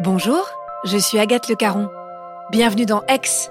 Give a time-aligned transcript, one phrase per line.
[0.00, 0.48] Bonjour,
[0.84, 1.90] je suis Agathe Le Caron.
[2.52, 3.50] Bienvenue dans Ex,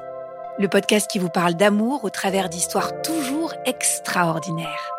[0.57, 4.93] le podcast qui vous parle d'amour au travers d'histoires toujours extraordinaires.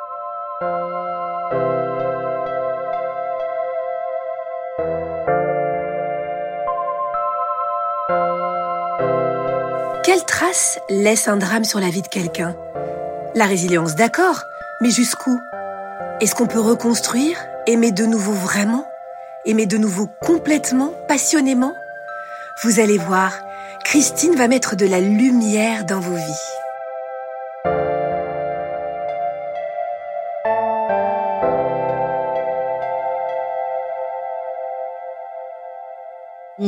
[10.05, 12.57] Quelle trace laisse un drame sur la vie de quelqu'un?
[13.35, 14.43] La résilience, d'accord,
[14.83, 15.41] mais jusqu'où?
[16.21, 18.85] Est-ce qu'on peut reconstruire, aimer de nouveau vraiment?
[19.45, 21.73] Aimer de nouveau complètement, passionnément?
[22.65, 23.33] Vous allez voir,
[23.85, 26.58] Christine va mettre de la lumière dans vos vies.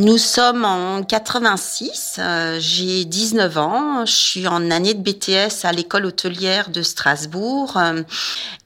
[0.01, 5.73] Nous sommes en 86, euh, j'ai 19 ans, je suis en année de BTS à
[5.73, 8.01] l'école hôtelière de Strasbourg euh,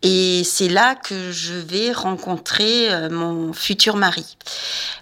[0.02, 4.36] et c'est là que je vais rencontrer euh, mon futur mari.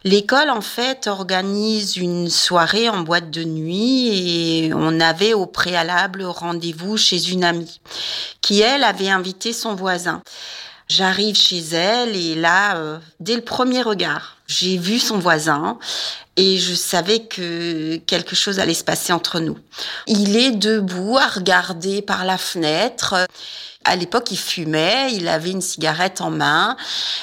[0.04, 6.22] L'école en fait organise une soirée en boîte de nuit et on avait au préalable
[6.22, 7.82] rendez-vous chez une amie
[8.40, 10.22] qui elle avait invité son voisin.
[10.94, 15.78] J'arrive chez elle et là, dès le premier regard, j'ai vu son voisin
[16.36, 19.58] et je savais que quelque chose allait se passer entre nous.
[20.06, 23.26] Il est debout à regarder par la fenêtre.
[23.84, 26.76] À l'époque, il fumait, il avait une cigarette en main,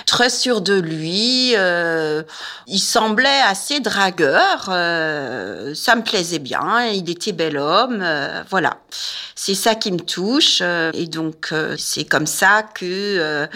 [0.06, 1.54] très sûr de lui.
[1.56, 2.24] Euh,
[2.68, 4.68] il semblait assez dragueur.
[4.70, 6.86] Euh, ça me plaisait bien.
[6.86, 8.00] Il était bel homme.
[8.02, 8.78] Euh, voilà,
[9.36, 10.62] c'est ça qui me touche.
[10.62, 13.48] et donc, c'est comme ça que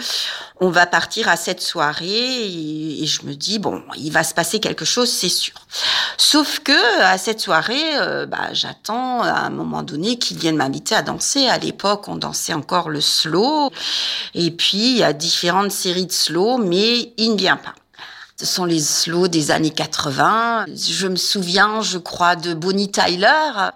[0.60, 2.06] on va partir à cette soirée.
[2.06, 5.54] Et, je me dis bon, il va se passer quelque chose, c'est sûr.
[6.16, 7.98] Sauf que à cette soirée,
[8.28, 11.48] bah, j'attends à un moment donné qu'il vienne m'inviter à danser.
[11.48, 13.70] À l'époque, on dansait encore slow.
[14.34, 17.74] Et puis, il y a différentes séries de slow, mais il ne vient pas.
[18.44, 20.66] Sont les slows des années 80.
[20.76, 23.70] Je me souviens, je crois, de Bonnie Tyler.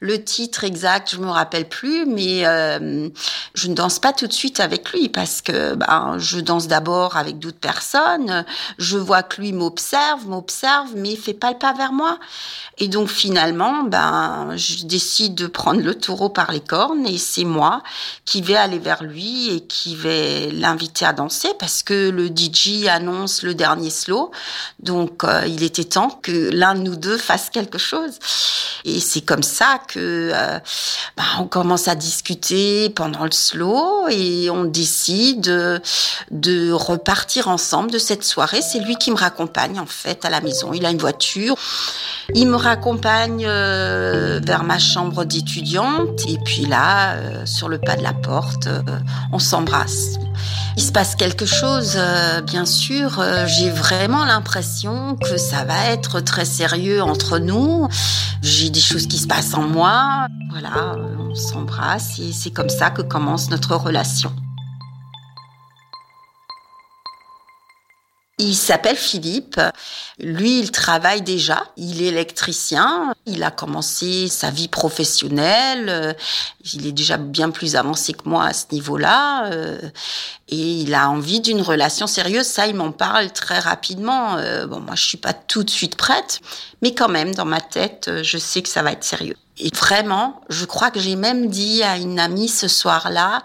[0.00, 3.10] Le titre exact, je me rappelle plus, mais euh,
[3.54, 7.18] je ne danse pas tout de suite avec lui parce que ben, je danse d'abord
[7.18, 8.46] avec d'autres personnes.
[8.78, 12.18] Je vois que lui m'observe, m'observe, mais fait pas le pas vers moi.
[12.78, 17.44] Et donc finalement, ben, je décide de prendre le taureau par les cornes et c'est
[17.44, 17.82] moi
[18.24, 22.86] qui vais aller vers lui et qui vais l'inviter à danser parce que le DJ
[22.88, 24.13] annonce le dernier slow.
[24.80, 28.18] Donc euh, il était temps que l'un de nous deux fasse quelque chose.
[28.84, 30.58] Et c'est comme ça que euh,
[31.16, 35.80] ben, on commence à discuter pendant le slow et on décide
[36.30, 38.60] de repartir ensemble de cette soirée.
[38.60, 40.72] C'est lui qui me raccompagne en fait à la maison.
[40.74, 41.56] Il a une voiture.
[42.34, 47.16] Il me raccompagne euh, vers ma chambre d'étudiante et puis là,
[47.46, 48.68] sur le pas de la porte,
[49.32, 50.18] on s'embrasse.
[50.76, 51.98] Il se passe quelque chose,
[52.44, 53.22] bien sûr.
[53.46, 53.93] J'ai vraiment
[54.24, 57.88] l'impression que ça va être très sérieux entre nous.
[58.42, 60.26] J'ai des choses qui se passent en moi.
[60.50, 64.32] Voilà, on s'embrasse et c'est comme ça que commence notre relation.
[68.38, 69.60] Il s'appelle Philippe.
[70.18, 71.62] Lui, il travaille déjà.
[71.76, 73.14] Il est électricien.
[73.26, 76.16] Il a commencé sa vie professionnelle.
[76.72, 79.52] Il est déjà bien plus avancé que moi à ce niveau-là.
[79.52, 79.78] Euh,
[80.48, 82.46] et il a envie d'une relation sérieuse.
[82.46, 84.36] Ça, il m'en parle très rapidement.
[84.36, 86.40] Euh, bon, moi, je suis pas tout de suite prête.
[86.82, 89.36] Mais quand même, dans ma tête, je sais que ça va être sérieux.
[89.58, 93.44] Et vraiment, je crois que j'ai même dit à une amie ce soir-là,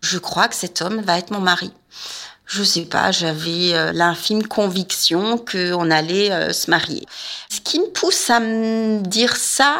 [0.00, 1.72] je crois que cet homme va être mon mari
[2.48, 7.04] je sais pas, j'avais euh, l'infime conviction qu'on allait euh, se marier.
[7.50, 9.76] Ce qui me pousse à me dire ça,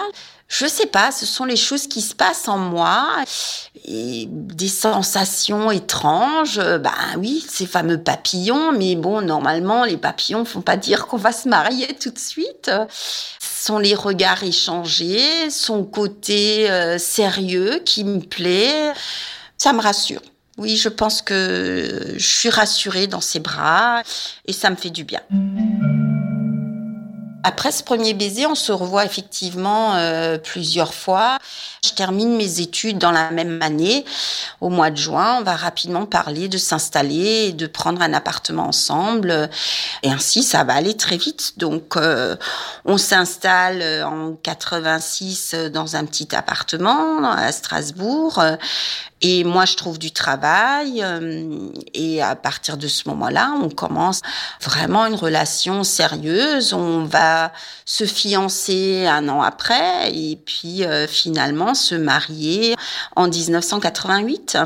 [0.48, 3.06] je sais pas, ce sont les choses qui se passent en moi
[3.86, 6.58] et des sensations étranges.
[6.58, 11.32] Ben oui, ces fameux papillons, mais bon, normalement, les papillons font pas dire qu'on va
[11.32, 12.70] se marier tout de suite.
[12.90, 16.66] Ce sont les regards échangés, son côté
[16.98, 18.92] sérieux qui me plaît.
[19.58, 20.22] Ça me rassure.
[20.58, 24.02] Oui, je pense que je suis rassurée dans ses bras
[24.44, 25.20] et ça me fait du bien.
[27.44, 31.38] Après ce premier baiser, on se revoit effectivement euh, plusieurs fois.
[31.84, 34.04] Je termine mes études dans la même année.
[34.60, 38.66] Au mois de juin, on va rapidement parler de s'installer et de prendre un appartement
[38.66, 39.48] ensemble.
[40.02, 41.54] Et ainsi, ça va aller très vite.
[41.58, 42.34] Donc, euh,
[42.84, 48.42] on s'installe en 86 dans un petit appartement à Strasbourg.
[49.20, 51.02] Et moi, je trouve du travail.
[51.02, 54.20] Euh, et à partir de ce moment-là, on commence
[54.62, 56.72] vraiment une relation sérieuse.
[56.72, 57.27] On va
[57.84, 62.74] se fiancer un an après et puis euh, finalement se marier
[63.16, 64.58] en 1988.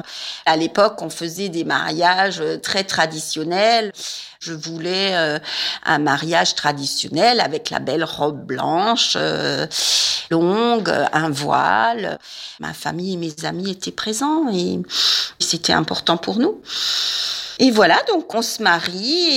[0.46, 3.92] À l'époque, on faisait des mariages très traditionnels.
[4.40, 5.38] Je voulais euh,
[5.84, 9.68] un mariage traditionnel avec la belle robe blanche, euh,
[10.30, 12.18] longue, un voile.
[12.58, 14.80] Ma famille et mes amis étaient présents et
[15.38, 16.60] c'était important pour nous.
[17.64, 19.28] Et voilà, donc on se marie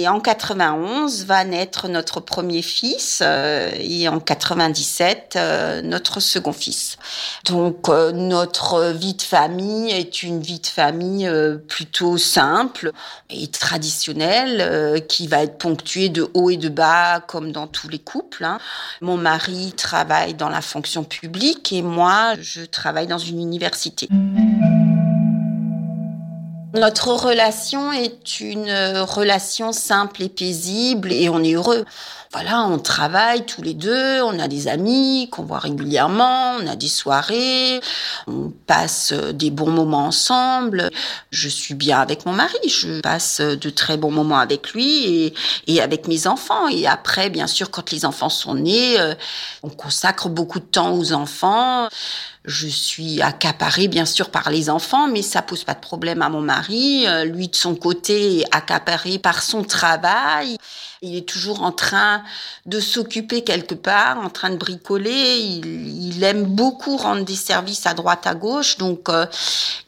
[0.00, 6.54] et en 91 va naître notre premier fils euh, et en 97 euh, notre second
[6.54, 6.96] fils.
[7.44, 11.30] Donc euh, notre vie de famille est une vie de famille
[11.68, 12.92] plutôt simple
[13.28, 17.98] et traditionnelle qui va être ponctuée de haut et de bas comme dans tous les
[17.98, 18.46] couples.
[18.46, 18.60] Hein.
[19.02, 24.08] Mon mari travaille dans la fonction publique et moi je travaille dans une université.
[26.74, 28.70] Notre relation est une
[29.00, 31.84] relation simple et paisible et on est heureux.
[32.32, 36.76] Voilà, on travaille tous les deux, on a des amis qu'on voit régulièrement, on a
[36.76, 37.80] des soirées,
[38.26, 40.90] on passe des bons moments ensemble.
[41.30, 45.32] Je suis bien avec mon mari, je passe de très bons moments avec lui
[45.66, 46.68] et, avec mes enfants.
[46.68, 49.14] Et après, bien sûr, quand les enfants sont nés, euh,
[49.62, 51.88] on consacre beaucoup de temps aux enfants.
[52.44, 56.28] Je suis accaparée bien sûr par les enfants, mais ça pose pas de problème à
[56.28, 57.06] mon mari.
[57.06, 60.56] Euh, lui de son côté, accaparé par son travail.
[61.02, 62.17] Il est toujours en train
[62.66, 65.38] de s'occuper quelque part, en train de bricoler.
[65.38, 68.78] Il, aime beaucoup rendre des services à droite, à gauche.
[68.78, 69.26] Donc, euh,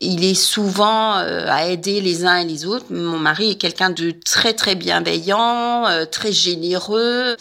[0.01, 2.87] il est souvent euh, à aider les uns et les autres.
[2.91, 7.37] Mon mari est quelqu'un de très, très bienveillant, très généreux,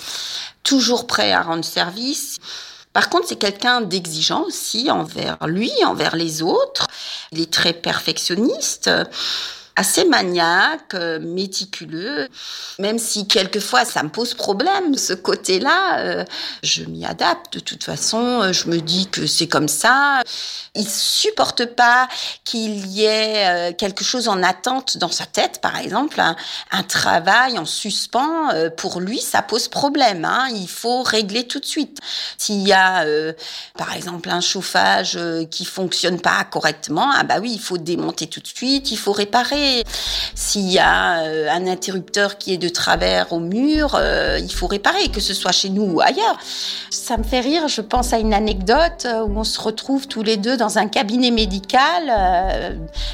[0.63, 2.39] toujours prêt à rendre service.
[2.93, 6.87] Par contre, c'est quelqu'un d'exigeant aussi envers lui, envers les autres.
[7.31, 8.89] Il est très perfectionniste
[9.79, 12.27] assez maniaque, euh, méticuleux,
[12.79, 16.25] même si quelquefois ça me pose problème, ce côté-là, euh,
[16.63, 17.53] je m'y adapte.
[17.53, 20.21] De toute façon, euh, je me dis que c'est comme ça.
[20.75, 22.09] Il supporte pas
[22.43, 27.65] qu'il y ait quelque chose en attente dans sa tête, par exemple, un, travail en
[27.65, 28.49] suspens.
[28.77, 30.25] pour lui, ça pose problème.
[30.25, 30.47] Hein.
[30.51, 31.99] Il faut régler tout de suite.
[32.37, 33.03] S'il y a,
[33.77, 35.17] par exemple, un chauffage
[35.49, 39.11] qui fonctionne pas correctement, ah bah oui, il faut démonter tout de suite, il faut
[39.11, 39.68] réparer.
[40.35, 44.67] S'il y a euh, un interrupteur qui est de travers au mur, euh, il faut
[44.67, 46.37] réparer, que ce soit chez nous ou ailleurs.
[46.89, 50.23] Ça me fait rire, je pense à une anecdote euh, où on se retrouve tous
[50.23, 52.69] les deux dans un cabinet médical,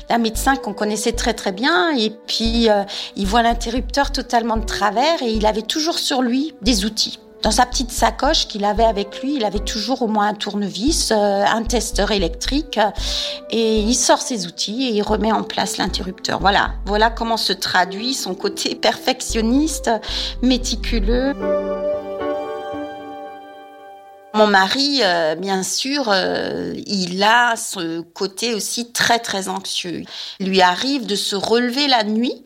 [0.10, 2.68] d'un médecin qu'on connaissait très très bien, et puis
[3.16, 7.20] il voit l'interrupteur totalement de travers et il avait toujours sur lui des outils.
[7.42, 11.12] Dans sa petite sacoche qu'il avait avec lui, il avait toujours au moins un tournevis,
[11.12, 12.80] euh, un testeur électrique,
[13.52, 16.40] et il sort ses outils et il remet en place l'interrupteur.
[16.40, 19.92] Voilà, voilà comment se traduit son côté perfectionniste,
[20.42, 21.34] méticuleux.
[24.36, 30.04] Mon mari, euh, bien sûr, euh, il a ce côté aussi très très anxieux.
[30.42, 32.44] Il lui arrive de se relever la nuit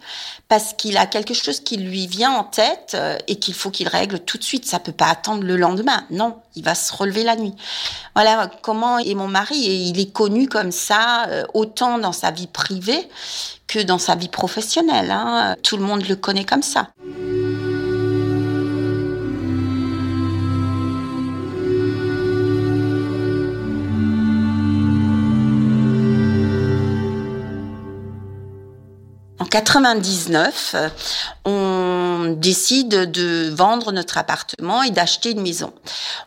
[0.49, 3.87] parce qu'il a quelque chose qui lui vient en tête euh, et qu'il faut qu'il
[3.87, 4.67] règle tout de suite.
[4.67, 6.05] Ça peut pas attendre le lendemain.
[6.11, 7.55] Non, il va se relever la nuit.
[8.13, 12.45] Voilà comment est mon mari et il est connu comme ça autant dans sa vie
[12.45, 13.09] privée
[13.65, 15.09] que dans sa vie professionnelle.
[15.09, 15.55] Hein.
[15.63, 16.89] Tout le monde le connaît comme ça.
[29.51, 30.91] 99,
[31.45, 31.58] on
[32.27, 35.73] décide de vendre notre appartement et d'acheter une maison.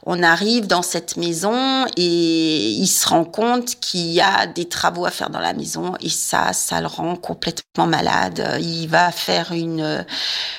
[0.05, 5.07] On arrive dans cette maison et il se rend compte qu'il y a des travaux
[5.07, 8.59] à faire dans la maison et ça, ça le rend complètement malade.
[8.61, 10.05] Il va faire une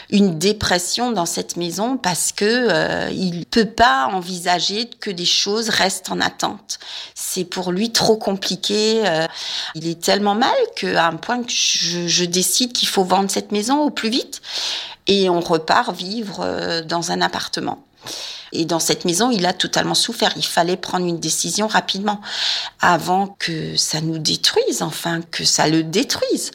[0.10, 5.70] une dépression dans cette maison parce que euh, il peut pas envisager que des choses
[5.70, 6.78] restent en attente.
[7.16, 9.02] C'est pour lui trop compliqué.
[9.08, 9.26] Euh,
[9.74, 13.90] il est tellement mal qu'à un point je décide qu'il faut vendre cette maison au
[13.90, 14.42] plus vite
[15.08, 17.84] et on repart vivre euh, dans un appartement.
[18.54, 20.34] Et dans cette maison, il a totalement souffert.
[20.36, 22.22] Il fallait prendre une décision rapidement
[22.80, 26.52] avant que ça nous détruise, enfin que ça le détruise.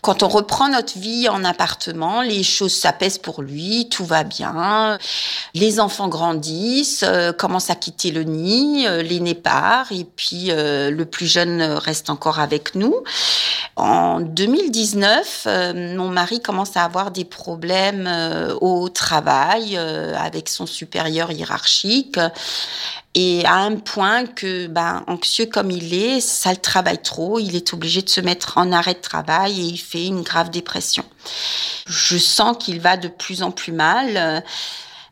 [0.00, 4.98] Quand on reprend notre vie en appartement, les choses s'apaisent pour lui, tout va bien.
[5.54, 10.90] Les enfants grandissent, euh, commencent à quitter le nid, euh, l'aîné part et puis euh,
[10.90, 12.94] le plus jeune reste encore avec nous.
[13.76, 18.08] En 2019, mon mari commence à avoir des problèmes
[18.60, 21.30] au travail avec son supérieur
[23.14, 27.54] et à un point que, ben, anxieux comme il est, ça le travaille trop, il
[27.56, 31.04] est obligé de se mettre en arrêt de travail et il fait une grave dépression.
[31.86, 34.42] Je sens qu'il va de plus en plus mal.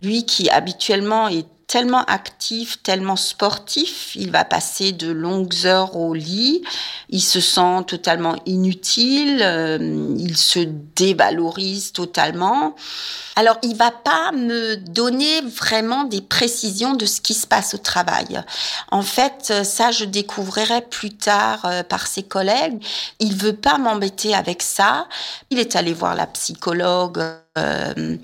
[0.03, 6.15] Lui qui habituellement est tellement actif, tellement sportif, il va passer de longues heures au
[6.15, 6.65] lit,
[7.11, 9.79] il se sent totalement inutile, euh,
[10.19, 10.59] il se
[10.97, 12.75] dévalorise totalement.
[13.37, 17.79] Alors, il va pas me donner vraiment des précisions de ce qui se passe au
[17.79, 18.43] travail.
[18.91, 22.85] En fait, ça, je découvrirai plus tard euh, par ses collègues.
[23.21, 25.07] Il veut pas m'embêter avec ça.
[25.51, 27.23] Il est allé voir la psychologue
[27.59, 28.17] euh,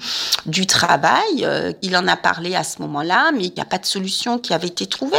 [0.47, 1.43] du travail.
[1.43, 4.39] Euh, il en a parlé à ce moment-là, mais il n'y a pas de solution
[4.39, 5.17] qui avait été trouvée.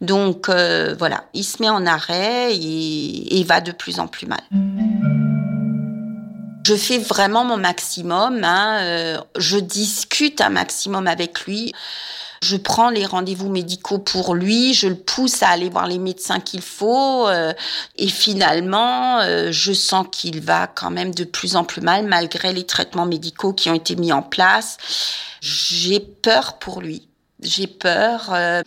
[0.00, 4.38] Donc euh, voilà, il se met en arrêt et, va de plus en plus mal.
[6.64, 8.44] Je fais vraiment mon maximum.
[8.44, 11.72] Hein, je discute un maximum avec lui.
[12.44, 16.40] Je prends les rendez-vous médicaux pour lui, je le pousse à aller voir les médecins
[16.40, 17.26] qu'il faut.
[17.26, 17.54] Euh,
[17.96, 22.52] et finalement, euh, je sens qu'il va quand même de plus en plus mal malgré
[22.52, 24.76] les traitements médicaux qui ont été mis en place.
[25.40, 27.08] J'ai peur pour lui.
[27.40, 28.28] J'ai peur.
[28.34, 28.62] Euh,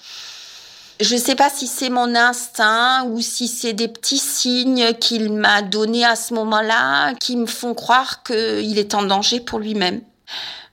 [1.00, 5.32] je ne sais pas si c'est mon instinct ou si c'est des petits signes qu'il
[5.32, 10.02] m'a donnés à ce moment-là qui me font croire qu'il est en danger pour lui-même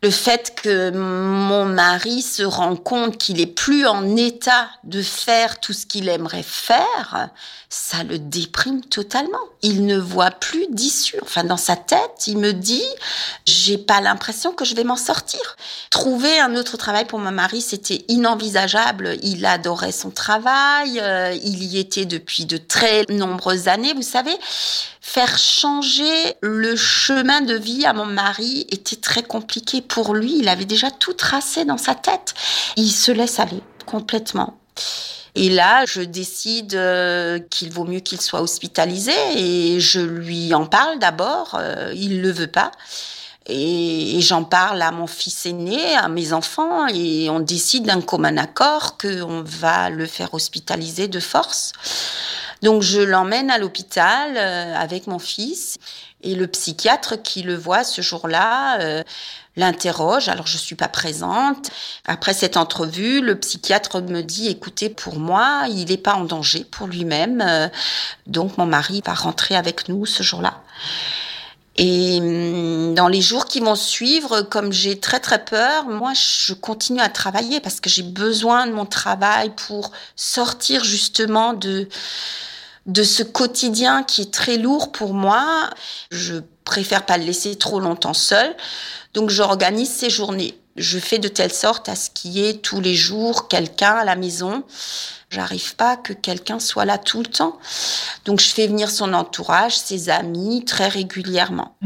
[0.05, 5.61] le fait que mon mari se rend compte qu'il est plus en état de faire
[5.61, 7.31] tout ce qu'il aimerait faire,
[7.71, 9.39] ça le déprime totalement.
[9.63, 11.17] Il ne voit plus d'issue.
[11.23, 12.85] Enfin, dans sa tête, il me dit,
[13.47, 15.41] j'ai pas l'impression que je vais m'en sortir.
[15.89, 19.17] Trouver un autre travail pour mon mari, c'était inenvisageable.
[19.23, 24.37] Il adorait son travail, euh, il y était depuis de très nombreuses années, vous savez
[25.15, 30.39] faire changer le chemin de vie à mon mari était très compliqué lui.
[30.39, 32.35] Il avait déjà tout tracé dans sa tête.
[32.77, 34.59] Il se laisse aller complètement.
[35.37, 40.67] Et là, je décide euh, qu'il vaut mieux qu'il soit hospitalisé et je lui en
[40.67, 41.57] parle d'abord.
[41.59, 42.71] Euh, il le veut pas.
[43.47, 48.39] Et, j'en parle à mon fils aîné, à mes enfants, et on décide d'un commun
[48.39, 51.73] accord qu'on va le faire hospitaliser de force.
[52.63, 55.77] Donc je l'emmène à l'hôpital euh, avec mon fils
[56.25, 59.05] et le psychiatre qui le voit ce jour-là euh,
[59.57, 60.29] l'interroge.
[60.29, 61.71] Alors je suis pas présente.
[62.07, 66.65] Après cette entrevue, le psychiatre me dit "Écoutez, pour moi, il n'est pas en danger
[66.65, 67.41] pour lui-même.
[67.41, 67.69] Euh,
[68.27, 70.61] donc mon mari va rentrer avec nous ce jour-là."
[71.77, 76.55] Et hum, dans les jours qui vont suivre, comme j'ai très très peur, moi je
[76.55, 81.89] continue à travailler parce que j'ai besoin de mon travail pour sortir justement de
[82.87, 85.71] de ce quotidien qui est très lourd pour moi.
[86.11, 88.55] Je préfère pas le laisser trop longtemps seul.
[89.15, 90.59] Donc j'organise ces journées.
[90.77, 94.05] Je fais de telle sorte à ce qu'il y ait tous les jours quelqu'un à
[94.05, 94.65] la maison.
[95.31, 97.59] J'arrive pas que quelqu'un soit là tout le temps.
[98.25, 101.77] Donc je fais venir son entourage, ses amis très régulièrement.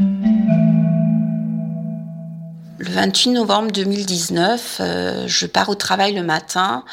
[2.79, 6.83] Le 28 novembre 2019, euh, je pars au travail le matin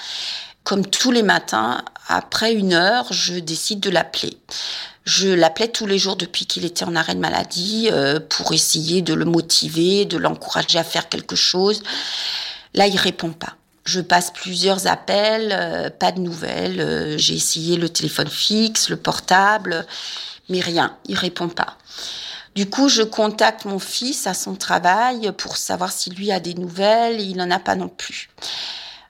[0.66, 4.36] comme tous les matins, après une heure, je décide de l'appeler.
[5.04, 9.00] Je l'appelais tous les jours depuis qu'il était en arrêt de maladie euh, pour essayer
[9.00, 11.84] de le motiver, de l'encourager à faire quelque chose.
[12.74, 13.54] Là, il répond pas.
[13.84, 16.80] Je passe plusieurs appels, euh, pas de nouvelles.
[16.80, 19.86] Euh, j'ai essayé le téléphone fixe, le portable,
[20.48, 20.96] mais rien.
[21.06, 21.78] Il répond pas.
[22.56, 26.54] Du coup, je contacte mon fils à son travail pour savoir si lui a des
[26.54, 27.20] nouvelles.
[27.20, 28.30] il n'en a pas non plus.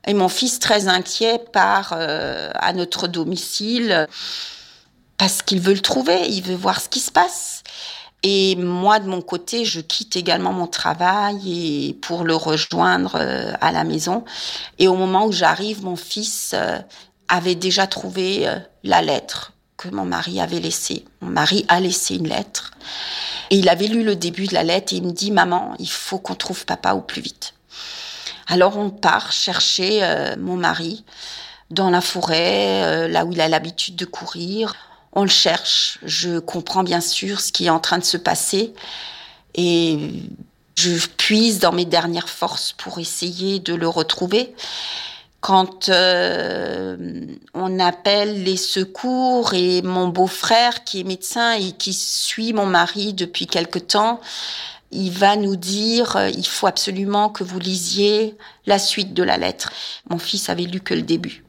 [0.07, 4.07] Et mon fils, très inquiet, part euh, à notre domicile
[5.19, 7.65] parce qu'il veut le trouver, il veut voir ce qui se passe.
[8.23, 13.53] Et moi, de mon côté, je quitte également mon travail et pour le rejoindre euh,
[13.61, 14.25] à la maison.
[14.79, 16.79] Et au moment où j'arrive, mon fils euh,
[17.29, 18.49] avait déjà trouvé
[18.85, 21.05] la lettre que mon mari avait laissée.
[21.21, 22.73] Mon mari a laissé une lettre.
[23.51, 25.91] Et il avait lu le début de la lettre et il me dit, maman, il
[25.91, 27.56] faut qu'on trouve papa au plus vite.
[28.47, 31.05] Alors on part chercher euh, mon mari
[31.71, 34.75] dans la forêt, euh, là où il a l'habitude de courir.
[35.13, 35.99] On le cherche.
[36.05, 38.73] Je comprends bien sûr ce qui est en train de se passer.
[39.55, 39.99] Et
[40.77, 44.55] je puise dans mes dernières forces pour essayer de le retrouver.
[45.41, 46.97] Quand euh,
[47.55, 53.15] on appelle les secours et mon beau-frère qui est médecin et qui suit mon mari
[53.15, 54.21] depuis quelque temps,
[54.91, 59.37] il va nous dire euh, il faut absolument que vous lisiez la suite de la
[59.37, 59.73] lettre.
[60.09, 61.45] Mon fils avait lu que le début.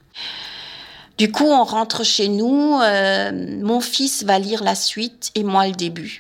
[1.18, 5.68] Du coup, on rentre chez nous, euh, mon fils va lire la suite et moi
[5.68, 6.20] le début.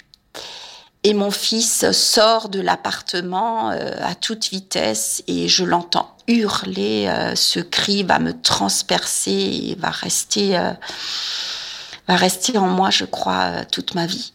[1.03, 7.07] Et mon fils sort de l'appartement euh, à toute vitesse et je l'entends hurler.
[7.07, 10.73] Euh, ce cri va me transpercer et va rester, euh,
[12.09, 14.33] va rester en moi, je crois, toute ma vie.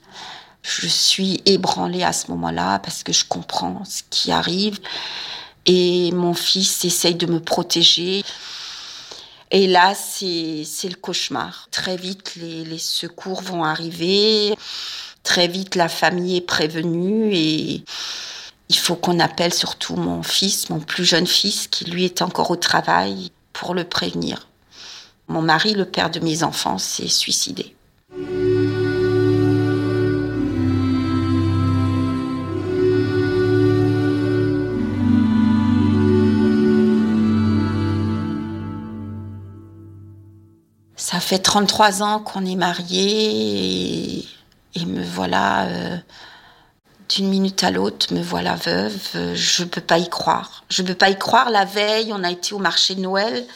[0.62, 4.78] Je suis ébranlée à ce moment-là parce que je comprends ce qui arrive.
[5.66, 8.24] Et mon fils essaye de me protéger.
[9.50, 11.68] Et là, c'est le cauchemar.
[11.70, 14.56] Très vite, les, les secours vont arriver.
[15.22, 17.84] Très vite, la famille est prévenue et
[18.68, 22.50] il faut qu'on appelle surtout mon fils, mon plus jeune fils, qui lui est encore
[22.50, 24.48] au travail, pour le prévenir.
[25.28, 27.76] Mon mari, le père de mes enfants, s'est suicidé.
[41.32, 44.18] Fait 33 ans qu'on est mariés
[44.74, 45.96] et me voilà, euh,
[47.08, 49.00] d'une minute à l'autre, me voilà veuve.
[49.14, 50.64] Euh, je peux pas y croire.
[50.68, 51.48] Je peux pas y croire.
[51.48, 53.46] La veille, on a été au marché de Noël.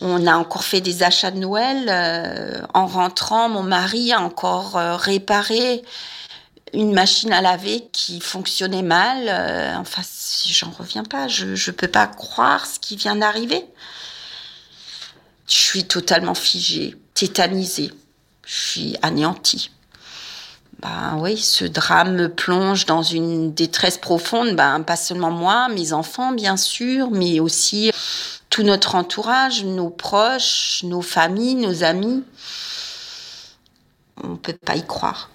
[0.00, 1.86] On a encore fait des achats de Noël.
[1.88, 5.84] Euh, en rentrant, mon mari a encore réparé
[6.72, 9.28] une machine à laver qui fonctionnait mal.
[9.78, 10.02] enfin,
[10.46, 11.28] j'en reviens pas.
[11.28, 13.64] Je ne peux pas croire ce qui vient d'arriver.
[15.52, 17.90] Je suis totalement figée, tétanisée.
[18.46, 19.70] Je suis anéantie
[20.78, 24.56] ben oui, ce drame me plonge dans une détresse profonde.
[24.56, 27.92] Ben, pas seulement moi, mes enfants, bien sûr, mais aussi
[28.50, 32.24] tout notre entourage, nos proches, nos familles, nos amis.
[34.24, 35.30] On ne peut pas y croire.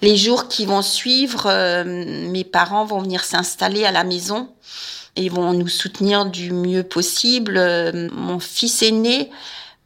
[0.00, 4.48] Les jours qui vont suivre, euh, mes parents vont venir s'installer à la maison
[5.16, 7.56] et vont nous soutenir du mieux possible.
[7.56, 9.30] Euh, mon fils aîné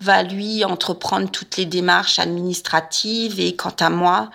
[0.00, 4.30] va lui entreprendre toutes les démarches administratives et quant à moi,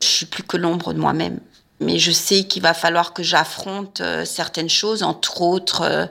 [0.00, 1.40] je suis plus que l'ombre de moi-même.
[1.80, 6.06] Mais je sais qu'il va falloir que j'affronte euh, certaines choses, entre autres euh,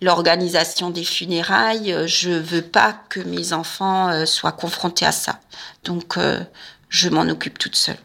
[0.00, 1.94] l'organisation des funérailles.
[2.06, 5.40] Je veux pas que mes enfants soient confrontés à ça.
[5.84, 6.18] Donc,
[6.90, 7.96] je m'en occupe toute seule.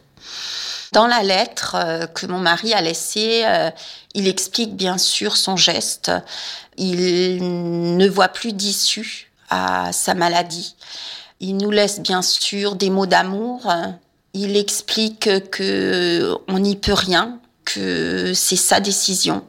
[0.92, 1.76] Dans la lettre
[2.14, 3.44] que mon mari a laissée,
[4.14, 6.12] il explique bien sûr son geste.
[6.76, 10.74] Il ne voit plus d'issue à sa maladie.
[11.40, 13.72] Il nous laisse bien sûr des mots d'amour,
[14.32, 19.44] il explique que on n'y peut rien, que c'est sa décision.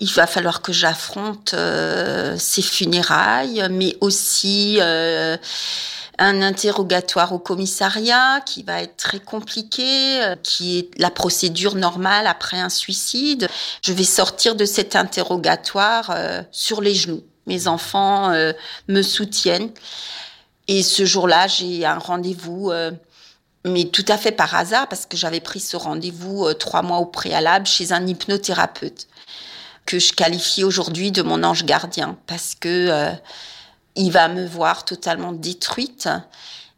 [0.00, 5.36] Il va falloir que j'affronte euh, ses funérailles, mais aussi euh,
[6.18, 12.26] un interrogatoire au commissariat qui va être très compliqué, euh, qui est la procédure normale
[12.26, 13.48] après un suicide.
[13.82, 16.16] Je vais sortir de cet interrogatoire
[16.50, 17.22] sur les genoux.
[17.46, 18.32] Mes enfants
[18.88, 19.70] me soutiennent.
[20.68, 22.70] Et ce jour-là, j'ai un rendez-vous
[23.64, 26.98] mais tout à fait par hasard, parce que j'avais pris ce rendez-vous euh, trois mois
[26.98, 29.06] au préalable chez un hypnothérapeute,
[29.86, 33.12] que je qualifie aujourd'hui de mon ange gardien, parce que euh,
[33.96, 36.08] il va me voir totalement détruite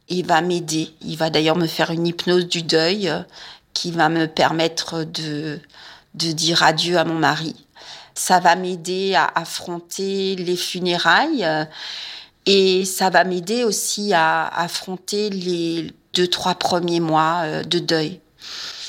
[0.09, 0.91] et va m'aider.
[1.03, 3.21] Il va d'ailleurs me faire une hypnose du deuil euh,
[3.73, 5.59] qui va me permettre de,
[6.15, 7.55] de dire adieu à mon mari.
[8.15, 11.47] Ça va m'aider à affronter les funérailles
[12.47, 18.21] et ça va m'aider aussi à affronter les deux, trois premiers mois euh, de deuil.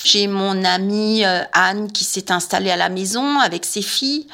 [0.03, 4.27] J'ai mon amie euh, Anne qui s'est installée à la maison avec ses filles.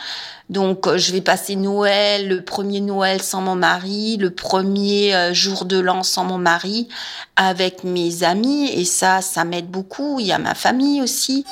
[0.52, 5.64] Donc, euh, je vais passer Noël, le premier Noël sans mon mari, le premier jour
[5.64, 6.90] de l'an sans mon mari,
[7.38, 8.70] avec mes amis.
[8.70, 10.20] Et ça, ça m'aide beaucoup.
[10.20, 11.46] Il y a ma famille aussi.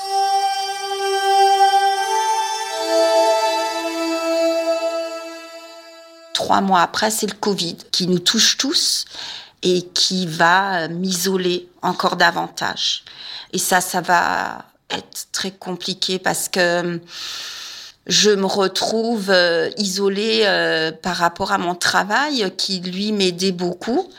[6.34, 9.06] Trois mois après, c'est le Covid qui nous touche tous
[9.64, 13.06] et qui va m'isoler encore davantage.
[13.54, 17.00] Et ça, ça va être très compliqué parce que
[18.08, 24.10] je me retrouve euh, isolée euh, par rapport à mon travail qui, lui, m'aidait beaucoup.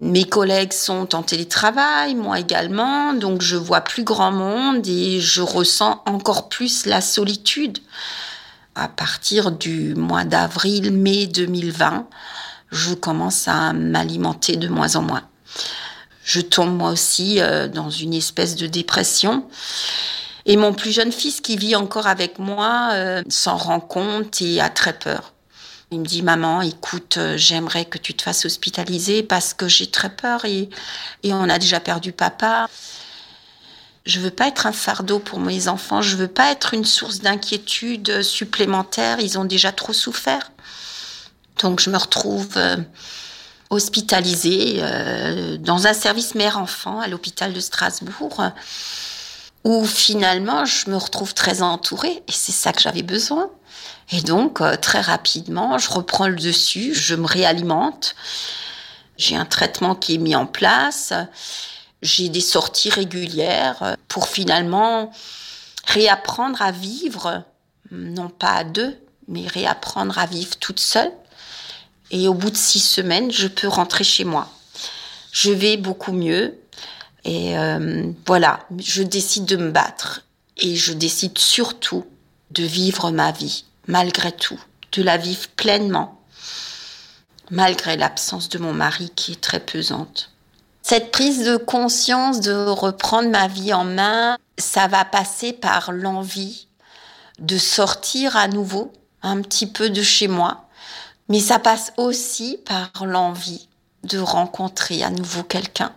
[0.00, 5.42] Mes collègues sont en télétravail, moi également, donc je vois plus grand monde et je
[5.42, 7.78] ressens encore plus la solitude.
[8.74, 12.06] À partir du mois d'avril-mai 2020,
[12.70, 15.22] je commence à m'alimenter de moins en moins.
[16.24, 19.44] Je tombe moi aussi euh, dans une espèce de dépression.
[20.46, 24.60] Et mon plus jeune fils qui vit encore avec moi euh, s'en rend compte et
[24.60, 25.32] a très peur.
[25.90, 29.88] Il me dit maman, écoute, euh, j'aimerais que tu te fasses hospitaliser parce que j'ai
[29.88, 30.70] très peur et,
[31.24, 32.68] on a déjà perdu papa.
[34.06, 37.20] Je veux pas être un fardeau pour mes enfants, je veux pas être une source
[37.20, 40.52] d'inquiétude supplémentaire, ils ont déjà trop souffert.
[41.60, 42.76] Donc je me retrouve euh,
[43.68, 44.80] hospitalisée
[45.60, 48.42] dans un service mère-enfant à l'hôpital de Strasbourg,
[49.64, 53.50] où finalement je me retrouve très entourée, et c'est ça que j'avais besoin.
[54.12, 58.16] Et donc, euh, très rapidement, je reprends le dessus, je me réalimente.
[59.16, 61.12] J'ai un traitement qui est mis en place.
[62.02, 65.12] J'ai des sorties régulières pour finalement
[65.86, 67.44] réapprendre à vivre,
[67.90, 71.12] non pas à deux, mais réapprendre à vivre toute seule.
[72.10, 74.48] Et au bout de six semaines, je peux rentrer chez moi.
[75.32, 76.58] Je vais beaucoup mieux.
[77.24, 80.22] Et euh, voilà, je décide de me battre.
[80.56, 82.04] Et je décide surtout
[82.50, 84.60] de vivre ma vie malgré tout,
[84.92, 86.20] de la vivre pleinement,
[87.50, 90.30] malgré l'absence de mon mari qui est très pesante.
[90.82, 96.68] Cette prise de conscience de reprendre ma vie en main, ça va passer par l'envie
[97.38, 100.68] de sortir à nouveau un petit peu de chez moi,
[101.28, 103.68] mais ça passe aussi par l'envie
[104.04, 105.92] de rencontrer à nouveau quelqu'un.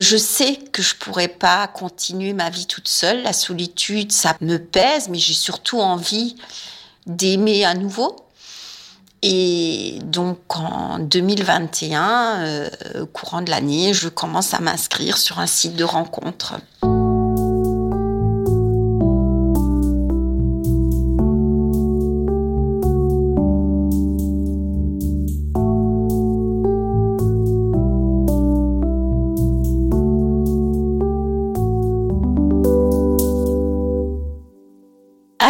[0.00, 3.22] Je sais que je pourrais pas continuer ma vie toute seule.
[3.22, 6.36] La solitude, ça me pèse, mais j'ai surtout envie
[7.06, 8.16] d'aimer à nouveau.
[9.22, 12.70] Et donc en 2021, euh,
[13.12, 16.54] courant de l'année, je commence à m'inscrire sur un site de rencontre.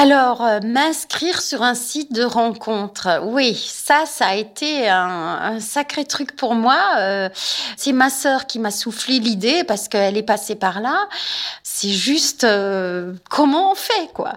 [0.02, 6.04] Alors, euh, m'inscrire sur un site de rencontre, oui, ça, ça a été un, sacré
[6.04, 6.76] truc pour moi.
[6.98, 7.28] Euh,
[7.76, 11.06] c'est ma sœur qui m'a soufflé l'idée parce qu'elle est passée par là.
[11.62, 14.32] C'est juste euh, comment on fait, quoi?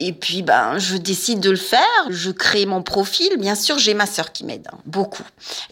[0.00, 1.80] Et puis, ben, je décide de le faire.
[2.10, 3.36] Je crée mon profil.
[3.38, 5.22] Bien sûr, j'ai ma sœur qui m'aide, hein, beaucoup.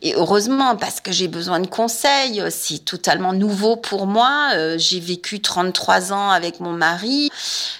[0.00, 2.42] Et heureusement, parce que j'ai besoin de conseils.
[2.50, 4.50] C'est totalement nouveau pour moi.
[4.54, 7.30] Euh, j'ai vécu 33 ans avec mon mari.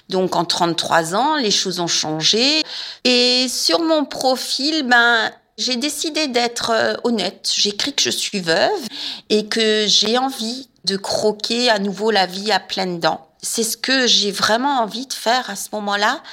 [0.09, 2.61] Donc, en 33 ans, les choses ont changé.
[3.05, 7.51] Et sur mon profil, ben, j'ai décidé d'être euh, honnête.
[7.55, 8.81] J'écris que je suis veuve
[9.29, 13.75] et que j'ai envie de croquer à nouveau la vie à pleines dents c'est ce
[13.75, 16.23] que j'ai vraiment envie de faire à ce moment-là.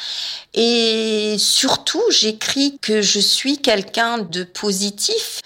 [0.55, 5.40] Et surtout, j'écris que je suis quelqu'un de positif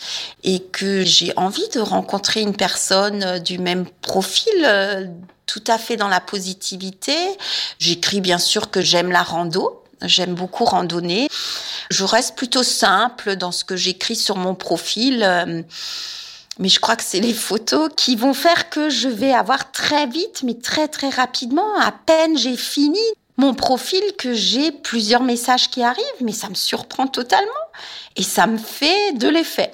[0.45, 5.07] et que j'ai envie de rencontrer une personne du même profil, euh,
[5.47, 7.17] tout à fait dans la positivité.
[7.79, 9.81] J'écris bien sûr que j'aime la rando.
[10.03, 11.29] J'aime beaucoup randonner.
[11.91, 15.65] Je reste plutôt simple dans ce que j'écris sur mon profil.
[16.59, 20.07] Mais je crois que c'est les photos qui vont faire que je vais avoir très
[20.07, 23.01] vite, mais très très rapidement, à peine j'ai fini
[23.37, 27.51] mon profil, que j'ai plusieurs messages qui arrivent, mais ça me surprend totalement
[28.17, 29.73] et ça me fait de l'effet.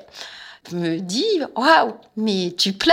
[0.70, 2.92] Je me dis, waouh, mais tu plais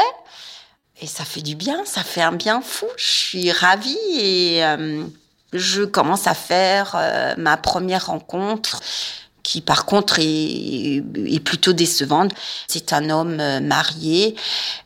[1.01, 2.87] Et ça fait du bien, ça fait un bien fou.
[2.97, 5.03] Je suis ravie et euh,
[5.53, 8.81] je commence à faire euh, ma première rencontre
[9.47, 11.01] qui par contre est,
[11.39, 12.33] plutôt décevante.
[12.67, 14.35] C'est un homme euh, marié.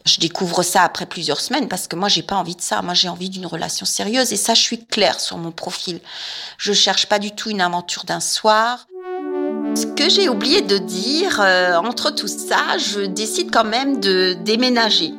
[0.06, 2.84] Je découvre ça après plusieurs semaines parce que moi j'ai pas envie de ça.
[2.84, 6.00] Moi j'ai envie d'une relation sérieuse et ça je suis claire sur mon profil.
[6.60, 8.86] Je cherche pas du tout une aventure d'un soir.
[9.76, 14.38] Ce que j'ai oublié de dire, euh, entre tout ça, je décide quand même de
[14.46, 15.12] déménager.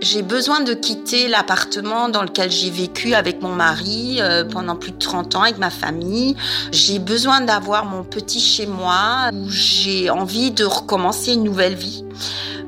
[0.00, 4.92] J'ai besoin de quitter l'appartement dans lequel j'ai vécu avec mon mari euh, pendant plus
[4.92, 6.36] de 30 ans avec ma famille.
[6.72, 12.04] J'ai besoin d'avoir mon petit chez moi où j'ai envie de recommencer une nouvelle vie.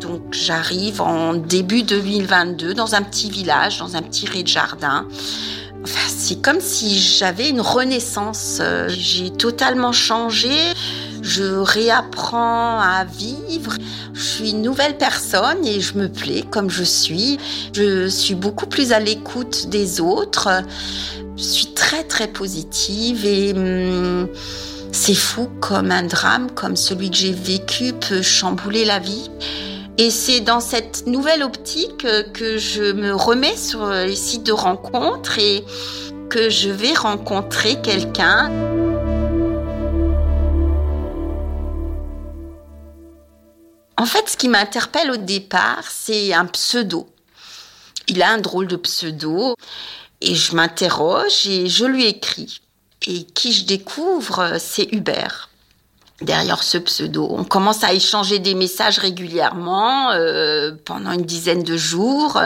[0.01, 5.07] Donc j'arrive en début 2022 dans un petit village, dans un petit rez-de-jardin.
[5.83, 8.59] Enfin, c'est comme si j'avais une renaissance.
[8.61, 10.51] Euh, j'ai totalement changé
[11.27, 13.75] je réapprends à vivre.
[14.15, 17.39] Je suis une nouvelle personne et je me plais comme je suis.
[17.75, 20.49] Je suis beaucoup plus à l'écoute des autres.
[21.37, 24.29] Je suis très très positive et hum,
[24.93, 29.29] c'est fou comme un drame comme celui que j'ai vécu peut chambouler la vie.
[29.99, 35.39] Et c'est dans cette nouvelle optique que je me remets sur les sites de rencontres
[35.39, 35.65] et
[36.29, 38.51] que je vais rencontrer quelqu'un.
[43.99, 47.09] En fait, ce qui m'interpelle au départ, c'est un pseudo.
[48.09, 49.55] Il a un drôle de pseudo.
[50.21, 52.61] Et je m'interroge et je lui écris.
[53.07, 55.51] Et qui je découvre, c'est Hubert.
[56.23, 61.77] Derrière ce pseudo, on commence à échanger des messages régulièrement euh, pendant une dizaine de
[61.77, 62.41] jours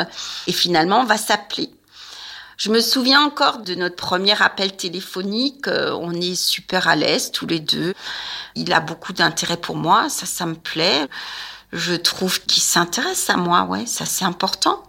[0.48, 1.70] et finalement on va s'appeler.
[2.60, 5.66] Je me souviens encore de notre premier appel téléphonique.
[5.66, 7.94] Euh, on est super à l'aise tous les deux.
[8.54, 11.06] Il a beaucoup d'intérêt pour moi, ça, ça me plaît.
[11.72, 14.82] Je trouve qu'il s'intéresse à moi, ouais, ça c'est important.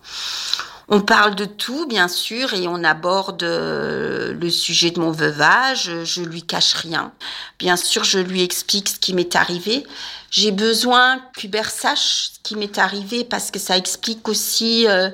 [0.89, 6.03] On parle de tout, bien sûr, et on aborde euh, le sujet de mon veuvage.
[6.03, 7.13] Je lui cache rien.
[7.57, 9.88] Bien sûr, je lui explique ce qui m'est arrivé.
[10.29, 15.10] J'ai besoin qu'Hubert sache ce qui m'est arrivé parce que ça explique aussi euh,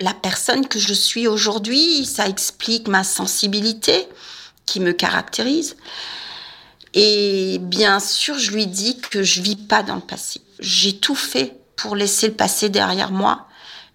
[0.00, 2.04] la personne que je suis aujourd'hui.
[2.04, 4.08] Ça explique ma sensibilité
[4.64, 5.76] qui me caractérise.
[6.94, 10.40] Et bien sûr, je lui dis que je vis pas dans le passé.
[10.58, 13.46] J'ai tout fait pour laisser le passé derrière moi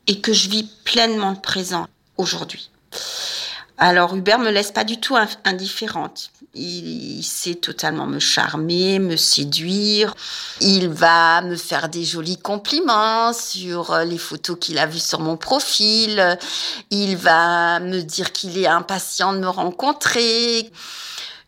[0.07, 1.87] et que je vis pleinement le présent
[2.17, 2.69] aujourd'hui.
[3.83, 6.29] Alors Hubert me laisse pas du tout indifférente.
[6.53, 10.13] Il, sait totalement me charmer, me séduire.
[10.59, 15.35] Il va me faire des jolis compliments sur les photos qu'il a vues sur mon
[15.35, 16.37] profil.
[16.91, 20.71] Il va me dire qu'il est impatient de me rencontrer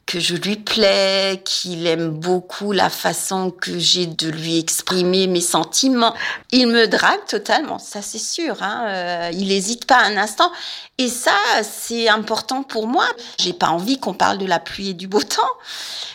[0.06, 5.42] que je lui plais, qu'il aime beaucoup la façon que j'ai de lui exprimer mes
[5.42, 6.14] sentiments.
[6.52, 8.62] Il me drague totalement, ça c'est sûr.
[8.62, 8.86] Hein.
[8.88, 10.52] Euh, il n'hésite pas un instant.
[10.98, 13.06] Et ça, c'est important pour moi.
[13.40, 15.42] J'ai pas envie qu'on parle de la pluie et du beau temps.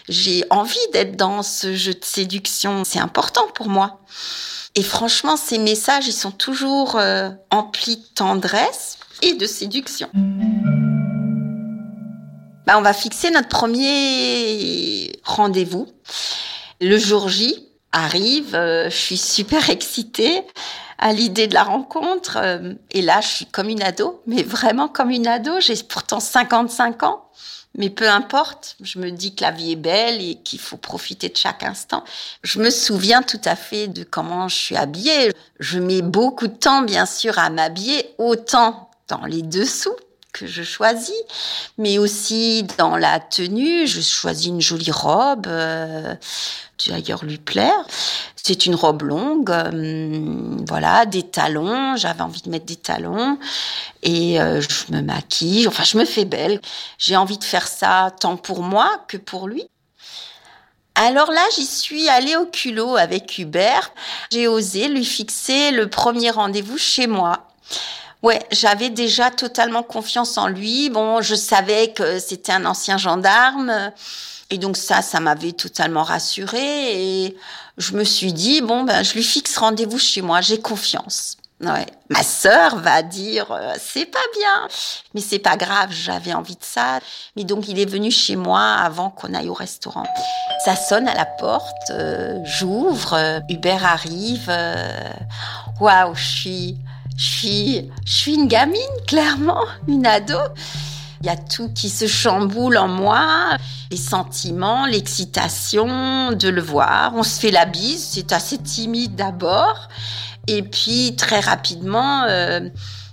[0.09, 2.85] J'ai envie d'être dans ce jeu de séduction.
[2.85, 4.01] C'est important pour moi.
[4.74, 10.09] Et franchement, ces messages, ils sont toujours euh, emplis de tendresse et de séduction.
[12.69, 15.89] Bah, on va fixer notre premier rendez-vous.
[16.83, 20.43] Le jour J arrive, euh, je suis super excitée
[20.99, 22.37] à l'idée de la rencontre.
[22.37, 25.61] Euh, et là, je suis comme une ado, mais vraiment comme une ado.
[25.61, 27.31] J'ai pourtant 55 ans.
[27.75, 31.31] Mais peu importe, je me dis que la vie est belle et qu'il faut profiter
[31.31, 32.05] de chaque instant.
[32.43, 35.33] Je me souviens tout à fait de comment je suis habillée.
[35.59, 39.97] Je mets beaucoup de temps, bien sûr, à m'habiller, autant dans les dessous
[40.33, 41.17] que je choisis,
[41.79, 46.14] mais aussi dans la tenue, je choisis une jolie robe, euh,
[46.87, 47.85] d'ailleurs lui plaire.
[48.37, 51.97] C'est une robe longue, euh, voilà, des talons.
[51.97, 53.38] J'avais envie de mettre des talons
[54.03, 55.69] et euh, je me maquille.
[55.69, 56.61] Enfin, je me fais belle.
[56.99, 59.69] J'ai envie de faire ça tant pour moi que pour lui.
[60.95, 63.93] Alors là, j'y suis allée au culot avec Hubert.
[64.33, 67.49] J'ai osé lui fixer le premier rendez-vous chez moi.
[68.23, 70.91] Ouais, j'avais déjà totalement confiance en lui.
[70.91, 73.93] Bon, je savais que c'était un ancien gendarme.
[74.51, 77.27] Et donc ça, ça m'avait totalement rassurée.
[77.27, 77.37] Et
[77.77, 81.37] je me suis dit, bon, ben, je lui fixe rendez-vous chez moi, j'ai confiance.
[81.61, 84.69] Ma sœur va dire euh, c'est pas bien,
[85.13, 87.01] mais c'est pas grave, j'avais envie de ça.
[87.37, 90.05] Mais donc il est venu chez moi avant qu'on aille au restaurant.
[90.65, 94.53] Ça sonne à la porte, euh, j'ouvre, euh, Hubert arrive.
[95.81, 96.77] Waouh, je suis
[97.19, 100.39] je suis, je suis une gamine, clairement, une ado.
[101.21, 103.57] Il y a tout qui se chamboule en moi,
[103.91, 107.13] les sentiments, l'excitation de le voir.
[107.17, 109.89] On se fait la bise, c'est assez timide d'abord.
[110.47, 112.61] Et puis très rapidement, euh,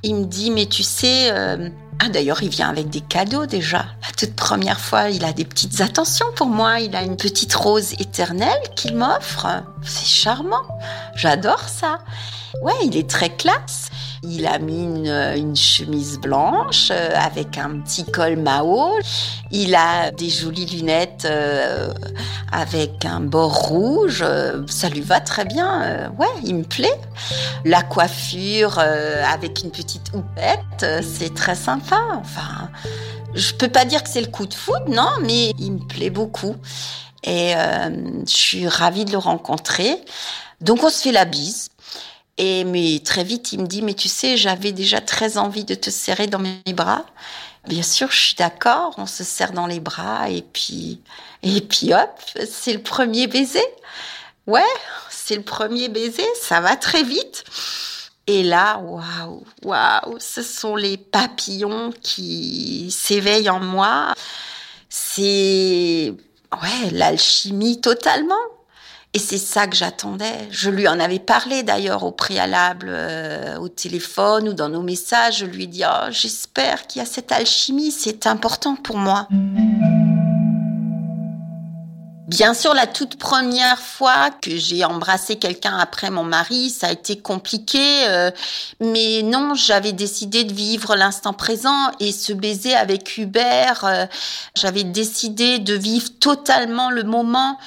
[0.03, 3.85] il me dit, mais tu sais, euh, ah d'ailleurs, il vient avec des cadeaux déjà.
[4.01, 6.79] La toute première fois, il a des petites attentions pour moi.
[6.79, 9.47] Il a une petite rose éternelle qu'il m'offre.
[9.83, 10.63] C'est charmant.
[11.15, 11.99] J'adore ça.
[12.61, 13.89] Ouais, il est très classe.
[14.29, 18.91] Il a mis une, chemise blanche euh, avec un petit col Mao.
[19.51, 21.93] Il a des jolies lunettes euh,
[22.51, 24.23] avec un bord rouge.
[24.67, 26.11] Ça lui va très bien.
[26.17, 26.99] ouais, il me plaît.
[27.63, 31.99] La coiffure avec une petite houppette, c'est très sympa.
[32.19, 32.69] Enfin,
[33.33, 36.09] je peux pas dire que c'est le coup de foudre, non, mais il me plaît
[36.09, 36.55] beaucoup.
[37.25, 37.89] Et euh,
[38.27, 39.99] je suis ravie de le rencontrer.
[40.61, 41.69] Donc on se fait la bise.
[42.37, 45.75] Et mais très vite, il me dit, mais tu sais, j'avais déjà très envie de
[45.75, 47.05] te serrer dans mes bras.
[47.67, 48.93] Bien sûr, je suis d'accord.
[48.97, 51.01] On se serre dans les bras et puis
[51.43, 53.63] et puis hop, c'est le premier baiser.
[54.47, 54.61] Ouais,
[55.09, 56.25] c'est le premier baiser.
[56.41, 57.43] Ça va très vite.
[58.27, 64.13] Et là, waouh, waouh, ce sont les papillons qui s'éveillent en moi.
[64.89, 66.13] C'est
[66.51, 68.35] ouais, l'alchimie totalement.
[69.15, 70.49] Et c'est ça que j'attendais.
[70.51, 75.37] Je lui en avais parlé d'ailleurs au préalable, euh, au téléphone ou dans nos messages.
[75.37, 79.29] Je lui ai dit, oh, j'espère qu'il y a cette alchimie, c'est important pour moi.
[82.27, 86.91] Bien sûr, la toute première fois que j'ai embrassé quelqu'un après mon mari, ça a
[86.91, 88.31] été compliqué, euh,
[88.81, 94.05] mais non, j'avais décidé de vivre l'instant présent et ce baiser avec Hubert, euh,
[94.55, 97.59] j'avais décidé de vivre totalement le moment.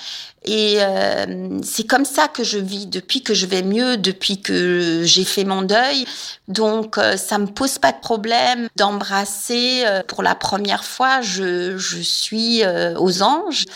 [0.50, 5.02] Et euh, c'est comme ça que je vis depuis que je vais mieux, depuis que
[5.04, 6.06] j'ai fait mon deuil.
[6.48, 11.20] Donc euh, ça me pose pas de problème d'embrasser euh, pour la première fois.
[11.20, 12.62] Je, suis
[12.96, 13.66] aux anges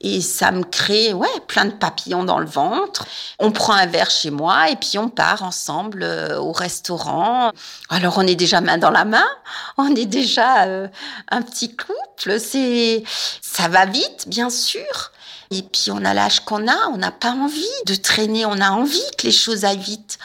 [0.00, 3.04] et ça me crée ouais plein de papillons dans le ventre.
[3.38, 6.04] On prend un verre chez moi et puis on part ensemble
[6.38, 7.50] au restaurant.
[7.90, 9.26] Alors on est déjà main dans la main,
[9.76, 10.62] on est déjà
[11.30, 12.40] un petit couple.
[12.40, 13.02] C'est
[13.42, 15.12] ça va vite bien sûr.
[15.54, 18.70] Et puis on a l'âge qu'on a, on n'a pas envie de traîner, on a
[18.70, 20.18] envie que les choses aillent vite.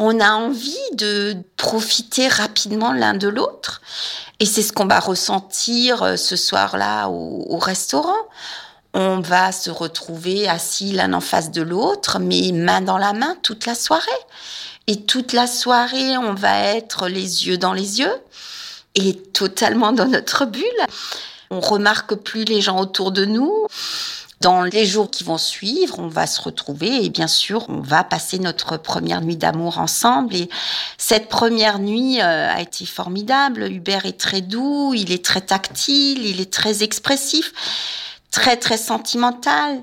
[0.00, 3.80] On a envie de profiter rapidement l'un de l'autre.
[4.40, 8.26] Et c'est ce qu'on va ressentir euh, ce soir-là au, restaurant.
[8.94, 13.36] On va se retrouver assis l'un en face de l'autre, mais main dans la main
[13.42, 14.10] toute la soirée.
[14.88, 18.14] Et toute la soirée, on va être les yeux dans les yeux
[18.96, 20.64] et totalement dans notre bulle.
[21.50, 23.66] On remarque plus les gens autour de nous.
[24.40, 28.04] Dans les jours qui vont suivre, on va se retrouver et bien sûr, on va
[28.04, 30.36] passer notre première nuit d'amour ensemble.
[30.36, 30.48] Et
[30.96, 33.64] cette première nuit euh, a été formidable.
[33.64, 37.52] Hubert est très doux, il est très tactile, il est très expressif,
[38.30, 39.82] très très sentimental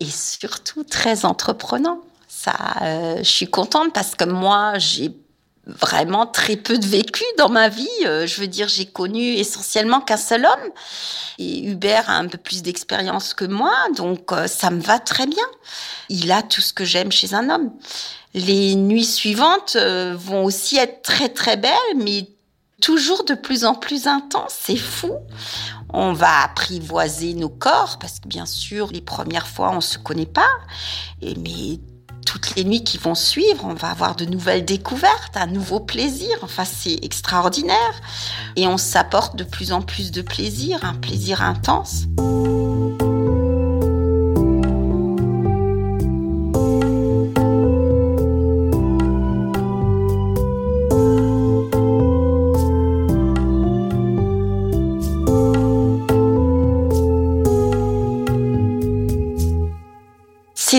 [0.00, 2.00] et surtout très entreprenant.
[2.26, 5.14] Ça, euh, je suis contente parce que moi, j'ai
[5.66, 7.88] vraiment très peu de vécu dans ma vie.
[8.04, 10.70] Euh, je veux dire, j'ai connu essentiellement qu'un seul homme.
[11.38, 15.26] Et Hubert a un peu plus d'expérience que moi, donc euh, ça me va très
[15.26, 15.44] bien.
[16.08, 17.72] Il a tout ce que j'aime chez un homme.
[18.34, 22.28] Les nuits suivantes euh, vont aussi être très très belles, mais
[22.80, 24.56] toujours de plus en plus intenses.
[24.58, 25.12] C'est fou.
[25.94, 30.26] On va apprivoiser nos corps parce que bien sûr, les premières fois, on se connaît
[30.26, 30.48] pas.
[31.20, 31.78] Et mais
[32.24, 36.36] toutes les nuits qui vont suivre, on va avoir de nouvelles découvertes, un nouveau plaisir.
[36.42, 38.00] Enfin, c'est extraordinaire.
[38.56, 42.06] Et on s'apporte de plus en plus de plaisir, un plaisir intense.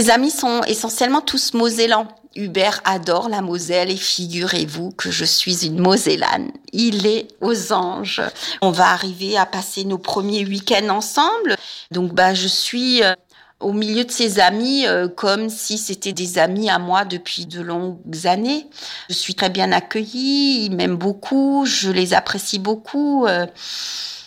[0.03, 2.09] Ses amis sont essentiellement tous mosellans.
[2.35, 6.51] Hubert adore la Moselle et figurez-vous que je suis une Mosellane.
[6.73, 8.21] Il est aux anges.
[8.61, 11.55] On va arriver à passer nos premiers week-ends ensemble.
[11.91, 13.13] Donc bah je suis euh,
[13.61, 17.61] au milieu de ses amis euh, comme si c'était des amis à moi depuis de
[17.61, 18.67] longues années.
[19.07, 23.25] Je suis très bien accueillie, ils m'aiment beaucoup, je les apprécie beaucoup.
[23.25, 23.45] Euh,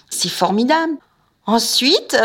[0.09, 0.95] c'est formidable.
[1.45, 2.17] Ensuite,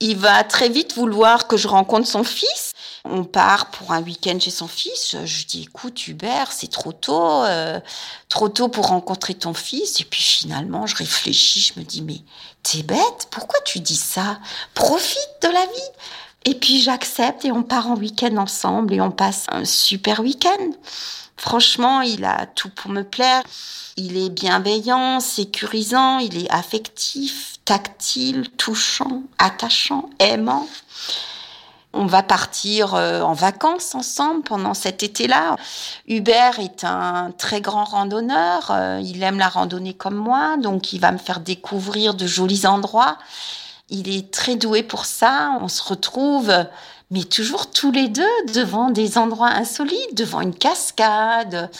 [0.00, 2.72] il va très vite vouloir que je rencontre son fils.
[3.04, 5.16] On part pour un week-end chez son fils.
[5.24, 7.80] Je dis, écoute, Hubert, c'est trop tôt, euh,
[8.28, 10.00] trop tôt pour rencontrer ton fils.
[10.00, 12.20] Et puis finalement, je réfléchis, je me dis, mais
[12.62, 14.38] t'es bête, pourquoi tu dis ça?
[14.74, 15.90] Profite de la vie.
[16.46, 20.70] Et puis j'accepte et on part en week-end ensemble et on passe un super week-end.
[21.40, 23.42] Franchement, il a tout pour me plaire.
[23.96, 30.68] Il est bienveillant, sécurisant, il est affectif, tactile, touchant, attachant, aimant.
[31.94, 35.56] On va partir euh, en vacances ensemble pendant cet été-là.
[36.06, 38.70] Hubert est un très grand randonneur.
[38.70, 42.66] Euh, il aime la randonnée comme moi, donc il va me faire découvrir de jolis
[42.66, 43.16] endroits.
[43.88, 45.56] Il est très doué pour ça.
[45.62, 46.52] On se retrouve,
[47.10, 48.22] mais toujours tous les deux
[48.54, 51.70] devant des endroits insolites, devant une cascade,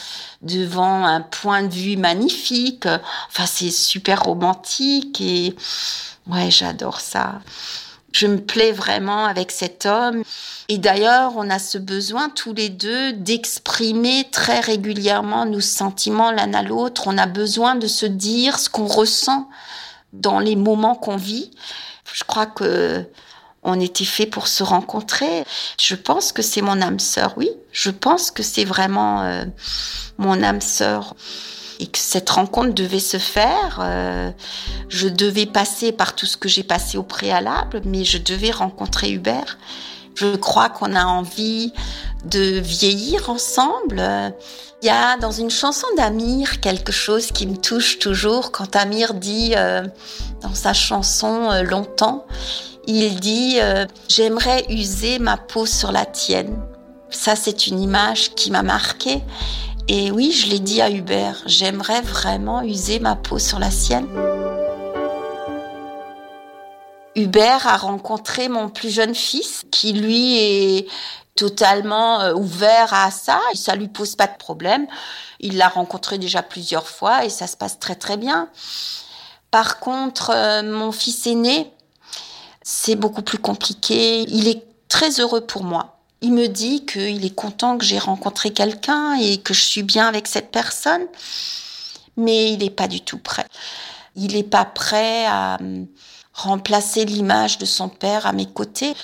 [0.42, 2.86] devant un point de vue magnifique.
[3.28, 5.54] Enfin, c'est super romantique et
[6.26, 7.40] ouais, j'adore ça.
[8.12, 10.24] Je me plais vraiment avec cet homme.
[10.68, 16.52] Et d'ailleurs, on a ce besoin tous les deux d'exprimer très régulièrement nos sentiments l'un
[16.54, 17.04] à l'autre.
[17.06, 19.48] On a besoin de se dire ce qu'on ressent
[20.12, 21.52] dans les moments qu'on vit.
[22.12, 23.06] Je crois que
[23.62, 25.44] on était fait pour se rencontrer.
[25.80, 27.50] Je pense que c'est mon âme sœur, oui.
[27.72, 29.44] Je pense que c'est vraiment euh,
[30.18, 31.14] mon âme sœur
[31.78, 33.78] et que cette rencontre devait se faire.
[33.80, 34.30] Euh,
[34.88, 39.12] je devais passer par tout ce que j'ai passé au préalable, mais je devais rencontrer
[39.12, 39.58] Hubert.
[40.14, 41.72] Je crois qu'on a envie
[42.24, 44.02] de vieillir ensemble.
[44.82, 49.14] Il y a dans une chanson d'Amir quelque chose qui me touche toujours quand Amir
[49.14, 49.86] dit euh,
[50.42, 52.26] dans sa chanson Longtemps,
[52.86, 56.60] il dit euh, J'aimerais user ma peau sur la tienne.
[57.10, 59.20] Ça, c'est une image qui m'a marquée.
[59.88, 64.08] Et oui, je l'ai dit à Hubert J'aimerais vraiment user ma peau sur la sienne.
[67.16, 70.86] Hubert a rencontré mon plus jeune fils, qui lui est
[71.34, 73.40] totalement euh, ouvert à ça.
[73.54, 74.86] Ça lui pose pas de problème.
[75.40, 78.48] Il l'a rencontré déjà plusieurs fois et ça se passe très très bien.
[79.50, 81.72] Par contre, euh, mon fils aîné,
[82.62, 84.22] c'est beaucoup plus compliqué.
[84.28, 86.00] Il est très heureux pour moi.
[86.22, 90.06] Il me dit qu'il est content que j'ai rencontré quelqu'un et que je suis bien
[90.06, 91.06] avec cette personne,
[92.16, 93.46] mais il n'est pas du tout prêt.
[94.16, 95.86] Il n'est pas prêt à hum,
[96.34, 98.94] remplacer l'image de son père à mes côtés.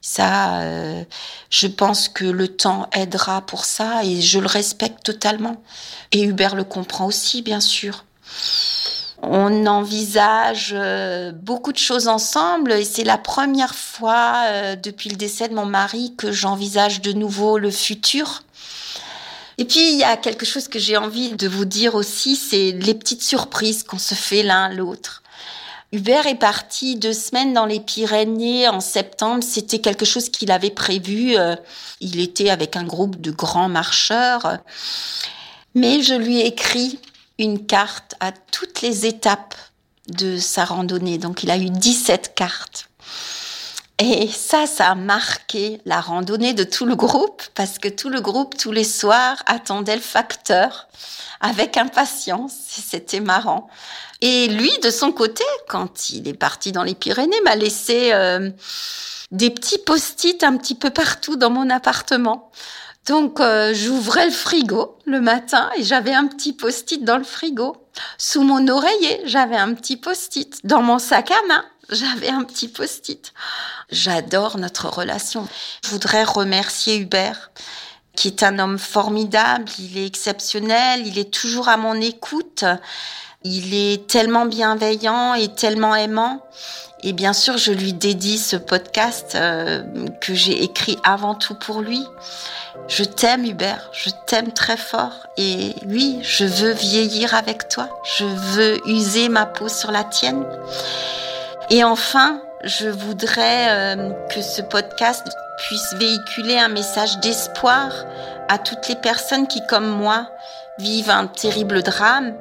[0.00, 1.04] Ça, euh,
[1.50, 5.62] je pense que le temps aidera pour ça et je le respecte totalement.
[6.12, 8.04] Et Hubert le comprend aussi, bien sûr.
[9.22, 15.16] On envisage euh, beaucoup de choses ensemble et c'est la première fois euh, depuis le
[15.16, 18.42] décès de mon mari que j'envisage de nouveau le futur.
[19.58, 22.70] Et puis, il y a quelque chose que j'ai envie de vous dire aussi, c'est
[22.70, 25.22] les petites surprises qu'on se fait l'un l'autre.
[25.90, 29.42] Hubert est parti deux semaines dans les Pyrénées en septembre.
[29.42, 31.36] C'était quelque chose qu'il avait prévu.
[31.36, 31.56] Euh,
[32.00, 34.58] il était avec un groupe de grands marcheurs.
[35.74, 37.00] Mais je lui ai écrit
[37.38, 39.54] une carte à toutes les étapes
[40.08, 41.18] de sa randonnée.
[41.18, 42.88] Donc il a eu 17 cartes.
[44.00, 48.20] Et ça, ça a marqué la randonnée de tout le groupe parce que tout le
[48.20, 50.88] groupe, tous les soirs, attendait le facteur
[51.40, 52.52] avec impatience.
[52.68, 53.68] C'était marrant.
[54.20, 58.50] Et lui, de son côté, quand il est parti dans les Pyrénées, m'a laissé euh,
[59.32, 62.50] des petits post-it un petit peu partout dans mon appartement.
[63.08, 67.76] Donc euh, j'ouvrais le frigo le matin et j'avais un petit post-it dans le frigo.
[68.18, 70.60] Sous mon oreiller, j'avais un petit post-it.
[70.64, 73.32] Dans mon sac à main, j'avais un petit post-it.
[73.90, 75.48] J'adore notre relation.
[75.84, 77.50] Je voudrais remercier Hubert
[78.14, 82.64] qui est un homme formidable, il est exceptionnel, il est toujours à mon écoute.
[83.44, 86.44] Il est tellement bienveillant et tellement aimant.
[87.04, 89.84] Et bien sûr, je lui dédie ce podcast euh,
[90.20, 92.04] que j'ai écrit avant tout pour lui.
[92.88, 98.24] Je t'aime Hubert, je t'aime très fort et oui, je veux vieillir avec toi, je
[98.24, 100.44] veux user ma peau sur la tienne.
[101.70, 105.26] Et enfin, je voudrais euh, que ce podcast
[105.58, 107.92] puisse véhiculer un message d'espoir
[108.48, 110.28] à toutes les personnes qui, comme moi,
[110.78, 112.34] vivent un terrible drame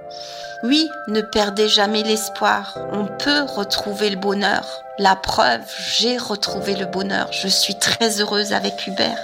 [0.64, 2.78] oui, ne perdez jamais l'espoir.
[2.92, 4.66] On peut retrouver le bonheur.
[4.98, 5.62] La preuve,
[6.00, 7.32] j'ai retrouvé le bonheur.
[7.32, 9.24] Je suis très heureuse avec Hubert.